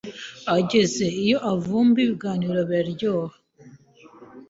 [0.57, 3.35] Ageze iyo avumba ibiganiro biraryoha,